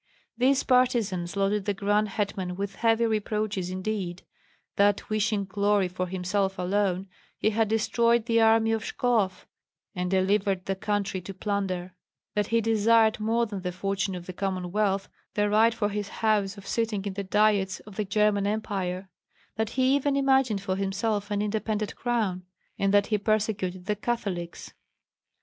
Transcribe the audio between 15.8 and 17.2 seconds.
his house of sitting in